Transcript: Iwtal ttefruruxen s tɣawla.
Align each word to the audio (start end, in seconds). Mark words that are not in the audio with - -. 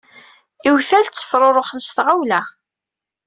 Iwtal 0.67 1.05
ttefruruxen 1.07 1.81
s 1.83 1.89
tɣawla. 1.95 2.41